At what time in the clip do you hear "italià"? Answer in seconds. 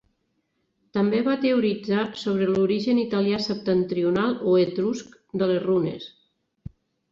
3.03-3.43